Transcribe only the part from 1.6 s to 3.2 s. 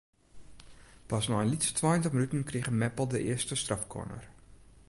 tweintich minuten krige Meppel de